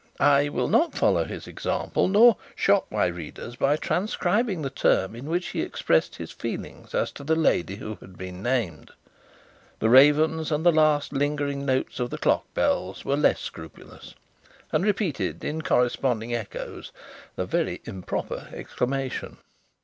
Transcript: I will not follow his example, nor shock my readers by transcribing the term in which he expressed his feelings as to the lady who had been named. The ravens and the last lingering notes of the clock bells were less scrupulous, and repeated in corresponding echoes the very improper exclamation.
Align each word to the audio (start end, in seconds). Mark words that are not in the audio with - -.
I 0.19 0.49
will 0.49 0.67
not 0.67 0.95
follow 0.95 1.25
his 1.25 1.45
example, 1.45 2.07
nor 2.07 2.37
shock 2.55 2.91
my 2.91 3.05
readers 3.05 3.55
by 3.55 3.77
transcribing 3.77 4.63
the 4.63 4.71
term 4.71 5.15
in 5.15 5.27
which 5.29 5.49
he 5.49 5.61
expressed 5.61 6.15
his 6.15 6.31
feelings 6.31 6.95
as 6.95 7.11
to 7.11 7.23
the 7.23 7.35
lady 7.35 7.75
who 7.75 7.97
had 8.01 8.17
been 8.17 8.41
named. 8.41 8.89
The 9.77 9.91
ravens 9.91 10.51
and 10.51 10.65
the 10.65 10.71
last 10.71 11.13
lingering 11.13 11.67
notes 11.67 11.99
of 11.99 12.09
the 12.09 12.17
clock 12.17 12.51
bells 12.55 13.05
were 13.05 13.15
less 13.15 13.41
scrupulous, 13.41 14.15
and 14.71 14.83
repeated 14.83 15.43
in 15.45 15.61
corresponding 15.61 16.33
echoes 16.33 16.91
the 17.35 17.45
very 17.45 17.79
improper 17.85 18.47
exclamation. 18.51 19.37